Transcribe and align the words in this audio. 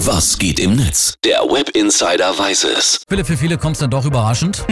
Was 0.00 0.38
geht 0.38 0.60
im 0.60 0.76
Netz? 0.76 1.14
Der 1.24 1.38
Web 1.40 1.70
Insider 1.70 2.38
weiß 2.38 2.64
es. 2.64 3.00
Philipp, 3.08 3.26
für 3.26 3.36
viele 3.36 3.56
kommt 3.56 3.76
es 3.76 3.80
dann 3.80 3.90
doch 3.90 4.04
überraschend. 4.04 4.62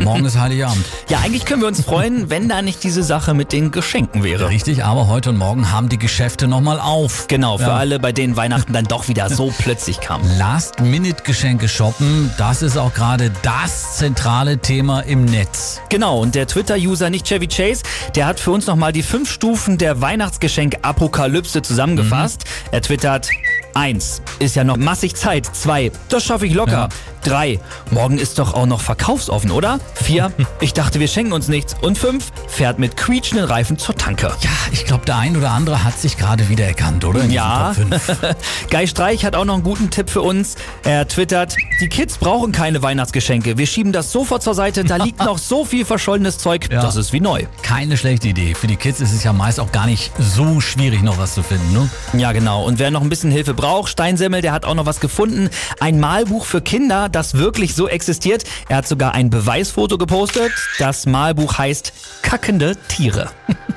Morgen 0.00 0.24
ist 0.26 0.38
Heiligabend. 0.38 0.84
Ja, 1.08 1.20
eigentlich 1.20 1.46
können 1.46 1.62
wir 1.62 1.68
uns 1.68 1.80
freuen, 1.80 2.28
wenn 2.28 2.48
da 2.50 2.60
nicht 2.60 2.84
diese 2.84 3.02
Sache 3.02 3.32
mit 3.34 3.52
den 3.52 3.70
Geschenken 3.70 4.22
wäre. 4.22 4.50
Richtig, 4.50 4.84
aber 4.84 5.08
heute 5.08 5.30
und 5.30 5.38
morgen 5.38 5.70
haben 5.72 5.88
die 5.88 5.96
Geschäfte 5.98 6.46
nochmal 6.48 6.78
auf. 6.80 7.26
Genau, 7.28 7.56
für 7.56 7.64
Ja. 7.64 7.76
alle, 7.76 7.98
bei 7.98 8.12
denen 8.12 8.36
Weihnachten 8.36 8.72
dann 8.74 8.84
doch 8.84 9.08
wieder 9.08 9.30
so 9.30 9.52
plötzlich 9.58 10.00
kam. 10.00 10.20
Last-Minute-Geschenke 10.38 11.66
shoppen, 11.68 12.30
das 12.36 12.60
ist 12.62 12.76
auch 12.76 12.92
gerade 12.92 13.32
das 13.42 13.96
zentrale 13.96 14.58
Thema 14.58 15.00
im 15.00 15.24
Netz. 15.24 15.80
Genau, 15.88 16.18
und 16.20 16.34
der 16.34 16.46
Twitter-User 16.46 17.08
nicht 17.10 17.26
Chevy 17.26 17.48
Chase, 17.48 17.82
der 18.16 18.26
hat 18.26 18.38
für 18.38 18.50
uns 18.50 18.66
nochmal 18.66 18.92
die 18.92 19.02
fünf 19.02 19.30
Stufen 19.32 19.78
der 19.78 20.00
Weihnachtsgeschenk-Apokalypse 20.02 21.62
zusammengefasst. 21.62 22.44
Er 22.70 22.82
twittert. 22.82 23.30
Eins 23.74 24.22
Ist 24.38 24.56
ja 24.56 24.64
noch 24.64 24.76
massig 24.76 25.14
Zeit. 25.14 25.46
Zwei 25.46 25.90
Das 26.08 26.24
schaffe 26.24 26.46
ich 26.46 26.54
locker. 26.54 26.72
Ja. 26.72 26.88
Drei 27.24 27.58
Morgen 27.90 28.18
ist 28.18 28.38
doch 28.38 28.54
auch 28.54 28.66
noch 28.66 28.80
verkaufsoffen, 28.80 29.50
oder? 29.50 29.80
Vier 29.94 30.30
Ich 30.60 30.72
dachte, 30.74 31.00
wir 31.00 31.08
schenken 31.08 31.32
uns 31.32 31.48
nichts. 31.48 31.74
Und 31.80 31.98
fünf 31.98 32.32
Fährt 32.48 32.78
mit 32.78 32.96
quietschenden 32.96 33.46
Reifen 33.46 33.78
zur 33.78 33.96
Tanke. 33.96 34.26
Ja, 34.40 34.50
ich 34.72 34.84
glaube, 34.84 35.04
der 35.06 35.16
ein 35.16 35.36
oder 35.36 35.50
andere 35.50 35.84
hat 35.84 35.98
sich 35.98 36.16
gerade 36.16 36.48
wieder 36.48 36.64
erkannt, 36.66 37.04
oder? 37.04 37.22
In 37.22 37.30
Ja. 37.30 37.74
Top 37.74 38.00
5. 38.02 38.36
Guy 38.70 38.86
Streich 38.86 39.24
hat 39.24 39.34
auch 39.36 39.44
noch 39.44 39.54
einen 39.54 39.62
guten 39.62 39.90
Tipp 39.90 40.10
für 40.10 40.22
uns. 40.22 40.56
Er 40.84 41.08
twittert, 41.08 41.56
die 41.80 41.88
Kids 41.88 42.18
brauchen 42.18 42.52
keine 42.52 42.82
Weihnachtsgeschenke. 42.82 43.56
Wir 43.58 43.66
schieben 43.66 43.92
das 43.92 44.12
sofort 44.12 44.42
zur 44.42 44.54
Seite. 44.54 44.84
Da 44.84 44.96
liegt 44.96 45.18
noch 45.20 45.38
so 45.38 45.64
viel 45.64 45.84
verschollenes 45.84 46.38
Zeug. 46.38 46.68
Ja. 46.70 46.82
Das 46.82 46.96
ist 46.96 47.12
wie 47.12 47.20
neu. 47.20 47.44
Keine 47.62 47.96
schlechte 47.96 48.28
Idee. 48.28 48.54
Für 48.54 48.66
die 48.66 48.76
Kids 48.76 49.00
ist 49.00 49.12
es 49.12 49.24
ja 49.24 49.32
meist 49.32 49.58
auch 49.60 49.72
gar 49.72 49.86
nicht 49.86 50.12
so 50.18 50.60
schwierig, 50.60 51.02
noch 51.02 51.18
was 51.18 51.34
zu 51.34 51.42
finden, 51.42 51.72
ne? 51.72 51.88
Ja, 52.12 52.32
genau. 52.32 52.64
Und 52.64 52.78
wer 52.78 52.90
noch 52.90 53.02
ein 53.02 53.08
bisschen 53.08 53.30
Hilfe 53.30 53.54
braucht, 53.54 53.90
Steinsemmel, 53.90 54.42
der 54.42 54.52
hat 54.52 54.64
auch 54.64 54.74
noch 54.74 54.86
was 54.86 55.00
gefunden. 55.00 55.48
Ein 55.80 55.98
Malbuch 56.00 56.44
für 56.44 56.60
Kinder, 56.60 57.08
das 57.14 57.34
wirklich 57.34 57.74
so 57.74 57.88
existiert. 57.88 58.44
Er 58.68 58.78
hat 58.78 58.88
sogar 58.88 59.14
ein 59.14 59.30
Beweisfoto 59.30 59.98
gepostet. 59.98 60.52
Das 60.78 61.06
Malbuch 61.06 61.58
heißt 61.58 61.92
Kackende 62.22 62.76
Tiere. 62.88 63.30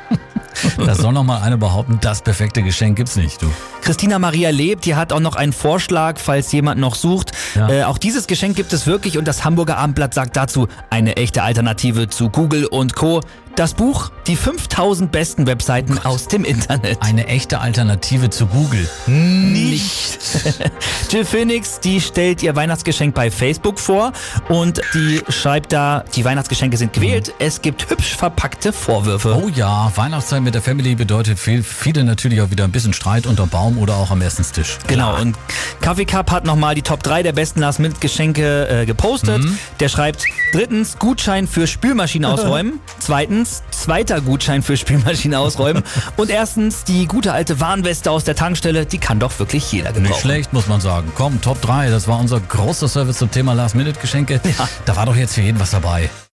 Da 0.77 0.95
soll 0.95 1.13
noch 1.13 1.23
mal 1.23 1.41
einer 1.41 1.57
behaupten, 1.57 1.99
das 2.01 2.21
perfekte 2.21 2.63
Geschenk 2.63 2.97
gibt's 2.97 3.15
nicht, 3.15 3.41
du. 3.41 3.51
Christina 3.81 4.19
Maria 4.19 4.49
lebt, 4.49 4.85
die 4.85 4.95
hat 4.95 5.13
auch 5.13 5.19
noch 5.19 5.35
einen 5.35 5.53
Vorschlag, 5.53 6.19
falls 6.19 6.51
jemand 6.51 6.79
noch 6.79 6.95
sucht. 6.95 7.31
Ja. 7.55 7.69
Äh, 7.69 7.83
auch 7.83 7.97
dieses 7.97 8.27
Geschenk 8.27 8.55
gibt 8.55 8.73
es 8.73 8.85
wirklich 8.85 9.17
und 9.17 9.27
das 9.27 9.43
Hamburger 9.43 9.77
Abendblatt 9.77 10.13
sagt 10.13 10.35
dazu 10.35 10.67
eine 10.89 11.17
echte 11.17 11.43
Alternative 11.43 12.09
zu 12.09 12.29
Google 12.29 12.65
und 12.65 12.95
Co. 12.95 13.21
Das 13.57 13.73
Buch, 13.73 14.11
die 14.27 14.35
5000 14.35 15.11
besten 15.11 15.47
Webseiten 15.47 15.97
aus 15.97 16.27
dem 16.27 16.45
Internet. 16.45 17.01
Eine 17.01 17.25
echte 17.25 17.59
Alternative 17.59 18.29
zu 18.29 18.45
Google. 18.45 18.87
Nicht. 19.07 20.19
Jill 21.09 21.25
Phoenix, 21.25 21.79
die 21.79 21.99
stellt 21.99 22.43
ihr 22.43 22.55
Weihnachtsgeschenk 22.55 23.15
bei 23.15 23.31
Facebook 23.31 23.79
vor 23.79 24.13
und 24.47 24.79
die 24.93 25.23
schreibt 25.29 25.73
da, 25.73 26.03
die 26.15 26.23
Weihnachtsgeschenke 26.23 26.77
sind 26.77 26.93
gewählt, 26.93 27.33
es 27.39 27.63
gibt 27.63 27.89
hübsch 27.89 28.15
verpackte 28.15 28.71
Vorwürfe. 28.71 29.35
Oh 29.35 29.49
ja, 29.49 29.91
Weihnachtszeit 29.95 30.43
mit 30.47 30.55
der 30.55 30.61
Family 30.61 30.95
bedeutet 30.95 31.39
viel, 31.39 31.61
viele 31.61 32.05
natürlich 32.05 32.39
auch 32.39 32.51
wieder 32.51 32.63
ein 32.63 32.71
bisschen 32.71 32.93
Streit 32.93 33.25
unterm 33.25 33.49
Baum 33.49 33.77
oder 33.77 33.97
auch 33.97 34.11
am 34.11 34.21
Essenstisch. 34.21 34.77
Genau, 34.87 35.19
und 35.19 35.35
Kaffee 35.81 36.05
Cup 36.05 36.31
hat 36.31 36.45
nochmal 36.45 36.73
die 36.73 36.83
Top 36.83 37.03
3 37.03 37.21
der 37.21 37.33
besten 37.33 37.59
Last-Minute-Geschenke 37.59 38.69
äh, 38.69 38.85
gepostet. 38.85 39.43
Der 39.81 39.89
schreibt, 39.89 40.23
drittens, 40.53 40.99
Gutschein 40.99 41.49
für 41.49 41.67
Spülmaschine 41.67 42.29
ausräumen. 42.33 42.79
Zweitens, 42.99 43.61
zweiter 43.71 44.21
Gutschein 44.21 44.63
für 44.63 44.77
Spülmaschine 44.77 45.37
ausräumen. 45.37 45.83
Und 46.15 46.29
erstens, 46.29 46.85
die 46.85 47.07
gute 47.07 47.33
alte 47.33 47.59
Warnweste 47.59 48.09
aus 48.09 48.23
der 48.23 48.37
Tankstelle, 48.37 48.85
die 48.85 48.99
kann 48.99 49.19
doch 49.19 49.37
wirklich 49.39 49.69
jeder 49.69 49.91
gebrauchen. 49.91 50.03
Nicht 50.03 50.21
schlecht, 50.21 50.53
muss 50.53 50.67
man 50.67 50.79
sagen. 50.79 51.11
Komm, 51.13 51.41
Top 51.41 51.59
3, 51.59 51.89
das 51.89 52.07
war 52.07 52.21
unser 52.21 52.39
großer 52.39 52.87
Service 52.87 53.17
zum 53.17 53.29
Thema 53.29 53.51
Last-Minute-Geschenke. 53.51 54.39
Da 54.85 54.95
war 54.95 55.05
doch 55.07 55.17
jetzt 55.17 55.35
für 55.35 55.41
jeden 55.41 55.59
was 55.59 55.71
dabei. 55.71 56.09